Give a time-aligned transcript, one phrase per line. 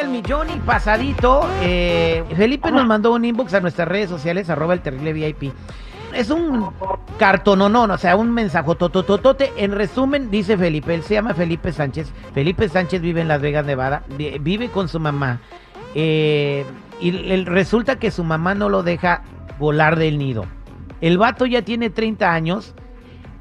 [0.00, 1.48] el millón y pasadito.
[1.62, 5.52] Eh, Felipe nos mandó un inbox a nuestras redes sociales, arroba el terrible VIP.
[6.14, 6.70] Es un
[7.18, 9.52] cartononón, o sea, un mensaje totototote.
[9.56, 12.12] En resumen, dice Felipe, él se llama Felipe Sánchez.
[12.32, 14.02] Felipe Sánchez vive en Las Vegas, Nevada.
[14.16, 15.40] vi- Vive con su mamá.
[15.94, 16.64] Eh,
[17.00, 17.10] y
[17.44, 19.22] resulta que su mamá no lo deja
[19.58, 20.46] volar del nido.
[21.00, 22.74] El vato ya tiene 30 años.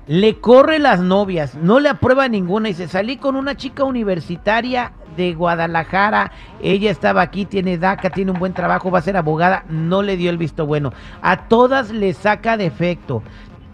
[0.08, 4.94] Le corre las novias, no le aprueba ninguna y se salí con una chica universitaria
[5.18, 6.32] de Guadalajara.
[6.62, 9.66] Ella estaba aquí, tiene DACA, tiene un buen trabajo, va a ser abogada.
[9.68, 10.94] No le dio el visto bueno.
[11.22, 13.22] A todas le saca defecto.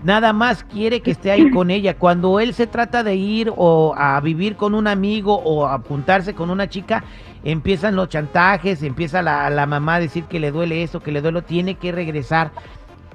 [0.04, 1.98] Nada más quiere que esté ahí con ella.
[1.98, 6.34] Cuando él se trata de ir o a vivir con un amigo o a apuntarse
[6.34, 7.06] con una chica,
[7.46, 11.22] empiezan los chantajes, empieza la, la mamá a decir que le duele eso, que le
[11.22, 12.52] duele, tiene que regresar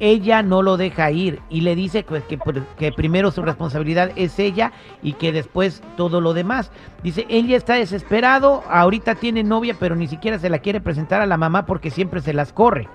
[0.01, 4.11] ella no lo deja ir y le dice pues, que, pr- que primero su responsabilidad
[4.17, 6.71] es ella y que después todo lo demás.
[7.03, 11.27] Dice, ella está desesperado, ahorita tiene novia, pero ni siquiera se la quiere presentar a
[11.27, 12.89] la mamá porque siempre se las corre.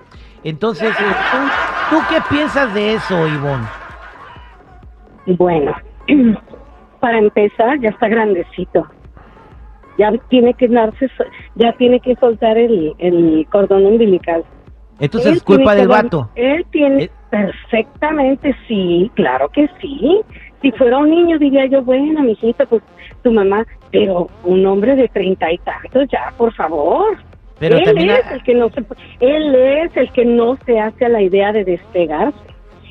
[0.44, 1.04] Entonces, eh,
[1.90, 3.66] ¿tú, qué piensas de eso, Ivonne?
[5.26, 5.74] Bueno,
[7.00, 8.86] para empezar, ya está grandecito.
[9.98, 11.08] Ya tiene que darse,
[11.54, 14.44] ya tiene que soltar el, el cordón umbilical.
[15.00, 16.30] Entonces Él es culpa del vato.
[16.34, 17.10] Él tiene Eh.
[17.30, 20.20] perfectamente, sí, claro que sí.
[20.62, 22.82] Si fuera un niño diría yo, bueno, mijita, pues
[23.22, 27.16] tu mamá, pero un hombre de treinta y tantos, ya, por favor.
[27.58, 28.84] Pero él también es el que no se,
[29.20, 32.38] él es el que no se hace a la idea de despegarse.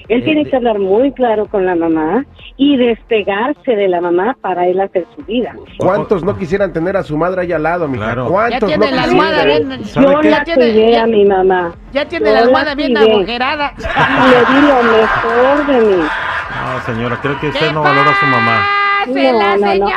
[0.09, 2.25] Él Eh, tiene de- que hablar muy claro con la mamá
[2.58, 5.56] y despegarse de la mamá para él hacer su vida.
[5.78, 8.06] ¿Cuántos no quisieran tener a su madre ahí al lado, mija?
[8.06, 8.25] Claro.
[8.25, 10.30] Ya ¿Cuántos tiene no la almohada bien, ¿Sabe Yo qué?
[10.30, 11.74] la Ya cuidé ya- a mi mamá.
[11.94, 13.74] ya tiene Yo la la almohada bien agujerada.
[13.78, 16.03] Y le di lo mejor de mí.
[16.03, 18.66] No, señora, creo que usted no valora a su mamá.
[19.06, 19.96] ¡Pase la señora!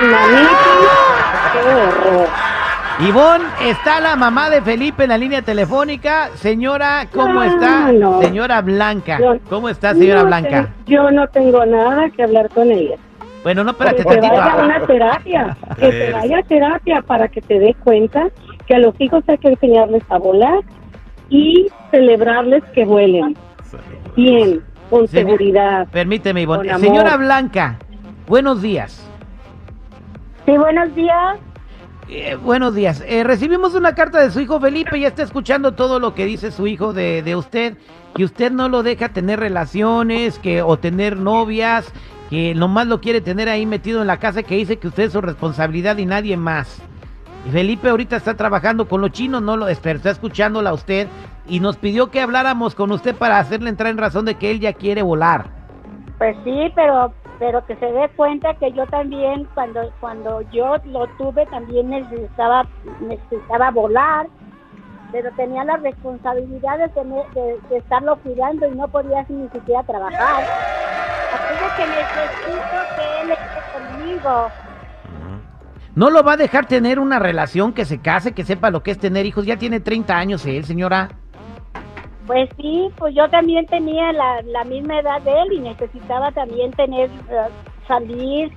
[0.00, 0.90] De mamitis,
[1.52, 2.28] qué horror.
[3.00, 6.30] Ivonne, está la mamá de Felipe en la línea telefónica.
[6.36, 7.90] Señora, ¿cómo No, está?
[7.92, 8.20] no.
[8.20, 9.18] Señora Blanca.
[9.18, 10.68] Yo- ¿Cómo está, señora No Blanca?
[10.86, 12.96] yo no tengo nada que hablar con ella.
[13.42, 14.32] Bueno, no, espérate que tantito.
[14.32, 18.28] vaya a una terapia, que se Eres- vaya a terapia para que te des cuenta
[18.66, 20.60] que a los hijos hay que enseñarles a volar
[21.28, 23.36] y celebrarles que vuelen
[24.16, 25.88] bien, con Señor- seguridad.
[25.90, 26.78] Permíteme, Ivonne.
[26.78, 27.76] Señora Blanca,
[28.28, 29.04] buenos días.
[30.46, 31.38] Sí, buenos días.
[32.08, 33.02] Eh, buenos días.
[33.06, 36.50] Eh, recibimos una carta de su hijo Felipe, ya está escuchando todo lo que dice
[36.50, 37.78] su hijo de, de usted,
[38.14, 41.90] que usted no lo deja tener relaciones, que o tener novias,
[42.28, 45.12] que nomás lo quiere tener ahí metido en la casa, que dice que usted es
[45.12, 46.82] su responsabilidad y nadie más.
[47.46, 51.08] Y Felipe ahorita está trabajando con los chinos, no lo espera, está escuchándola a usted
[51.48, 54.60] y nos pidió que habláramos con usted para hacerle entrar en razón de que él
[54.60, 55.46] ya quiere volar.
[56.18, 61.06] Pues sí, pero pero que se dé cuenta que yo también cuando cuando yo lo
[61.18, 62.66] tuve también necesitaba
[63.00, 64.28] necesitaba volar,
[65.12, 69.82] pero tenía la responsabilidad de tener de, de estarlo cuidando y no podía ni siquiera
[69.82, 70.44] trabajar.
[71.34, 74.48] Así que necesito que él esté conmigo.
[75.94, 78.90] ¿No lo va a dejar tener una relación, que se case, que sepa lo que
[78.90, 79.46] es tener hijos?
[79.46, 81.08] Ya tiene 30 años él, señora.
[82.26, 86.72] Pues sí, pues yo también tenía la, la misma edad de él y necesitaba también
[86.72, 87.48] tener, eh,
[87.86, 88.50] salir,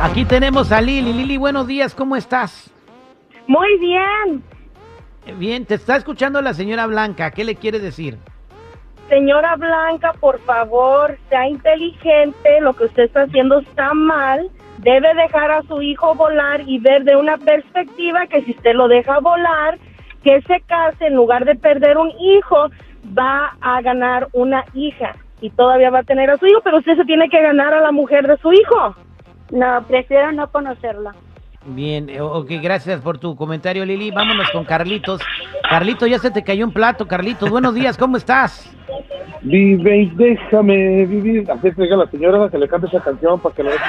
[0.03, 1.13] Aquí tenemos a Lili.
[1.13, 1.95] Lili, buenos días.
[1.95, 2.71] ¿Cómo estás?
[3.47, 4.43] Muy bien.
[5.39, 7.31] Bien, te está escuchando la señora Blanca.
[7.31, 8.19] ¿Qué le quiere decir?
[9.09, 14.51] Señora Blanca, por favor, sea inteligente, lo que usted está haciendo está mal.
[14.79, 18.87] Debe dejar a su hijo volar y ver de una perspectiva que si usted lo
[18.87, 19.79] deja volar,
[20.23, 22.69] que se case, en lugar de perder un hijo,
[23.19, 26.97] va a ganar una hija y todavía va a tener a su hijo, pero usted
[26.97, 28.95] se tiene que ganar a la mujer de su hijo.
[29.51, 31.15] No, prefiero no conocerla.
[31.65, 34.11] Bien, eh, ok, gracias por tu comentario, Lili.
[34.11, 35.21] Vámonos con Carlitos.
[35.69, 37.51] Carlitos, ya se te cayó un plato, Carlitos.
[37.51, 38.75] Buenos días, ¿cómo estás?
[39.43, 41.51] Vive y déjame vivir.
[41.51, 43.77] Así que diga la señora que le cante esa canción para que deje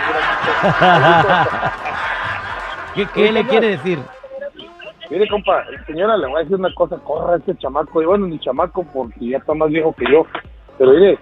[2.95, 3.99] ¿Qué, qué le quiere decir?
[5.09, 8.01] Mire, compa, señora, le voy a decir una cosa, corra a este chamaco.
[8.01, 10.25] Y bueno, ni chamaco porque ya está más viejo que yo.
[10.77, 11.17] Pero mire,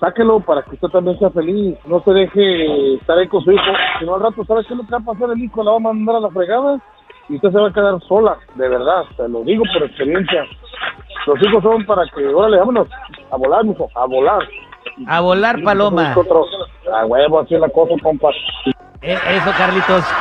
[0.00, 1.76] sáquelo para que usted también sea feliz.
[1.84, 3.64] No se deje estar ahí con su hijo.
[3.98, 5.30] Si no, al rato, ¿sabe qué es lo que va a pasar?
[5.30, 6.80] El hijo la va a mandar a la fregada
[7.30, 9.04] y usted se va a quedar sola, de verdad.
[9.16, 10.44] Se lo digo por experiencia.
[11.26, 12.88] Los hijos son para que, órale, vámonos
[13.30, 14.42] a volar, mijo, a volar.
[15.06, 16.08] A volar paloma.
[16.10, 16.46] Nosotros,
[16.92, 18.30] a huevo, así es la cosa, compa.
[19.02, 20.04] Eh, Eso, Carlitos.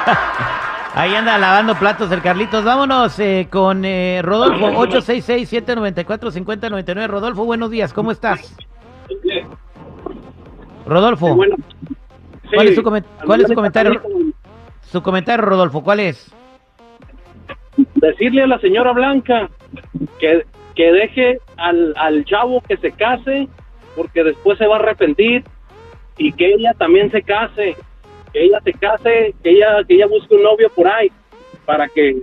[0.96, 2.64] Ahí anda lavando platos el Carlitos.
[2.66, 7.08] Vámonos eh, con eh, Rodolfo, 866-794-5099.
[7.08, 8.56] Rodolfo, buenos días, ¿cómo estás?
[10.86, 11.56] Rodolfo, Bueno,
[12.54, 14.02] ¿cuál es su, comen- cuál es su comentario?
[14.82, 16.34] Su comentario, Rodolfo, ¿cuál es?
[18.01, 19.50] Decirle a la señora Blanca
[20.19, 23.48] que, que deje al, al chavo que se case,
[23.96, 25.44] porque después se va a arrepentir,
[26.18, 27.75] y que ella también se case,
[28.34, 31.12] que ella se case, que ella, que ella busque un novio por ahí,
[31.66, 32.16] para que,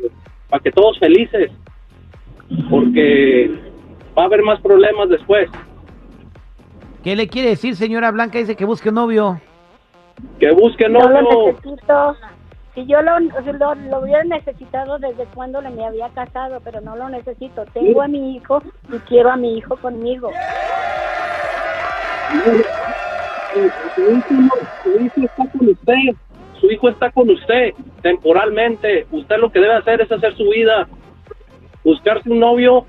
[0.49, 1.51] para que todos felices,
[2.71, 3.51] porque
[4.17, 5.51] va a haber más problemas después.
[7.03, 8.39] ¿Qué le quiere decir, señora Blanca?
[8.39, 9.41] Dice que busque un novio.
[10.41, 11.57] Que busque novio.
[12.77, 16.95] Si yo lo, lo, lo hubiera necesitado desde cuando le me había casado, pero no
[16.95, 17.65] lo necesito.
[17.73, 18.63] Tengo a mi hijo
[18.93, 20.31] y quiero a mi hijo conmigo.
[23.95, 24.51] su hijo, no-
[24.83, 25.95] su hijo está con usted,
[26.61, 29.07] su hijo está con usted temporalmente.
[29.11, 30.87] Usted lo que debe hacer es hacer su vida,
[31.83, 32.85] buscarse un novio,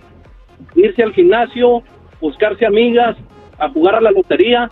[0.75, 1.81] irse al gimnasio,
[2.19, 3.15] buscarse amigas,
[3.57, 4.69] a jugar a la lotería.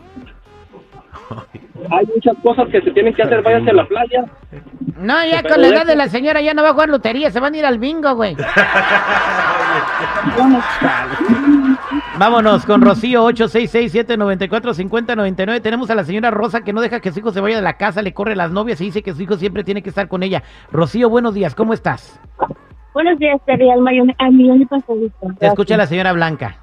[1.90, 3.42] Hay muchas cosas que se tienen que hacer.
[3.42, 4.26] Váyase a la playa.
[4.98, 7.42] No, ya con la edad de la señora ya no va a jugar lotería, se
[7.42, 8.38] van a ir al bingo, güey.
[12.18, 15.62] Vámonos con Rocío, 866-794-5099.
[15.62, 17.74] Tenemos a la señora Rosa que no deja que su hijo se vaya de la
[17.74, 20.24] casa, le corre las novias y dice que su hijo siempre tiene que estar con
[20.24, 20.44] ella.
[20.72, 22.18] Rocío, buenos días, ¿cómo estás?
[22.94, 25.28] Buenos días, Terry, al millón, al millón y pasadito.
[25.40, 26.56] Te escucha la señora Blanca.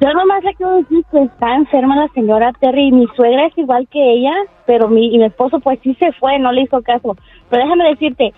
[0.00, 3.86] Yo nomás le quiero decir que está enferma la señora Terry mi suegra es igual
[3.88, 4.34] que ella,
[4.66, 7.16] pero mi, y mi esposo pues sí se fue, no le hizo caso.
[7.48, 8.34] Pero déjame decirte,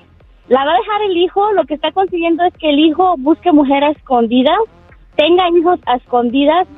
[0.48, 3.52] la va a dejar el hijo, lo que está consiguiendo es que el hijo busque
[3.52, 4.58] mujer a escondidas,
[5.16, 6.68] tenga hijos a escondidas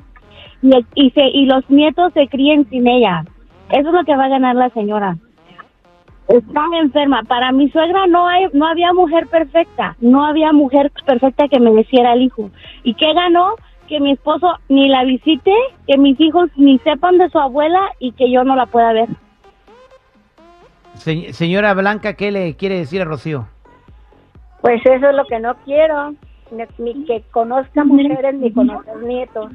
[0.63, 3.25] y, y, se, y los nietos se críen sin ella.
[3.71, 5.17] Eso es lo que va a ganar la señora.
[6.29, 7.23] Está enferma.
[7.25, 12.13] Para mi suegra no hay, no había mujer perfecta, no había mujer perfecta que mereciera
[12.13, 12.51] el hijo.
[12.85, 13.55] ¿Y qué ganó?
[13.89, 15.51] Que mi esposo ni la visite,
[15.87, 19.09] que mis hijos ni sepan de su abuela y que yo no la pueda ver.
[20.95, 23.47] Se- señora Blanca, ¿qué le quiere decir a Rocío?
[24.61, 26.11] Pues eso es lo que no quiero.
[26.51, 29.51] Ni, ni que conozca mujeres ni conocer nietos.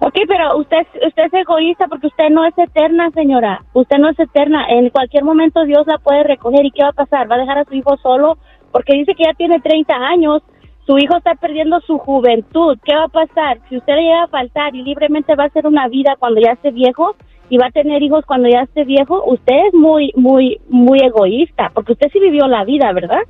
[0.00, 3.64] Ok, pero usted, usted es egoísta porque usted no es eterna, señora.
[3.72, 4.64] Usted no es eterna.
[4.68, 6.64] En cualquier momento Dios la puede recoger.
[6.64, 7.30] ¿Y qué va a pasar?
[7.30, 8.38] ¿Va a dejar a su hijo solo?
[8.72, 10.42] Porque dice que ya tiene 30 años.
[10.86, 12.78] Su hijo está perdiendo su juventud.
[12.82, 13.60] ¿Qué va a pasar?
[13.68, 16.52] Si usted le llega a faltar y libremente va a hacer una vida cuando ya
[16.52, 17.14] esté viejo
[17.50, 21.70] y va a tener hijos cuando ya esté viejo, usted es muy, muy, muy egoísta
[21.74, 23.20] porque usted sí vivió la vida, ¿verdad?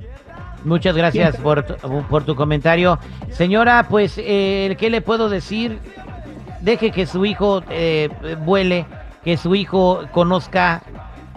[0.63, 1.73] Muchas gracias por tu,
[2.09, 2.99] por tu comentario.
[3.29, 5.79] Señora, pues, eh, ¿qué le puedo decir?
[6.61, 8.09] Deje que su hijo eh,
[8.45, 8.85] vuele,
[9.23, 10.81] que su hijo conozca,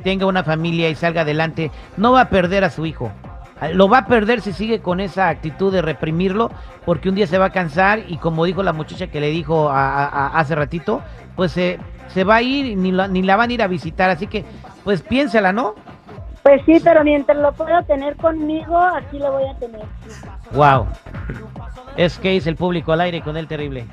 [0.03, 1.71] tenga una familia y salga adelante.
[1.97, 3.12] No va a perder a su hijo.
[3.69, 6.50] Lo va a perder si sigue con esa actitud de reprimirlo,
[6.85, 9.69] porque un día se va a cansar y como dijo la muchacha que le dijo
[9.71, 11.00] a- hace ratito,
[11.37, 11.78] pues se
[12.09, 14.11] se va a ir y ni la, ni la van a ir a visitar.
[14.11, 14.45] Así que,
[14.85, 15.75] pues piénsela, ¿no?
[16.42, 19.81] Pues sí, pero mientras lo pueda tener conmigo, aquí lo voy a tener.
[20.52, 20.87] Wow.
[21.97, 23.87] Es que es el público al aire con el terrible.